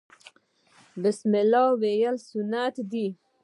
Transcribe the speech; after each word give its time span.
بسم 1.03 1.31
الله 1.41 1.67
ویل 1.81 2.15
سنت 2.29 2.75
دي 2.91 3.07